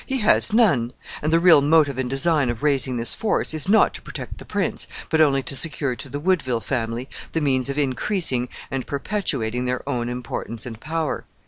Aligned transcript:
He 0.07 0.17
has 0.21 0.51
none, 0.51 0.93
and 1.21 1.31
the 1.31 1.37
real 1.39 1.61
motive 1.61 1.99
and 1.99 2.09
design 2.09 2.49
of 2.49 2.63
raising 2.63 2.97
this 2.97 3.13
force 3.13 3.53
is 3.53 3.69
not 3.69 3.93
to 3.93 4.01
protect 4.01 4.39
the 4.39 4.45
prince, 4.45 4.87
but 5.11 5.21
only 5.21 5.43
to 5.43 5.55
secure 5.55 5.95
to 5.97 6.09
the 6.09 6.19
Woodville 6.19 6.59
family 6.61 7.07
the 7.33 7.39
means 7.39 7.69
of 7.69 7.77
increasing 7.77 8.49
and 8.71 8.87
perpetuating 8.87 9.65
their 9.65 9.87
own 9.87 10.09
importance 10.09 10.65
and 10.65 10.79
power." 10.79 11.25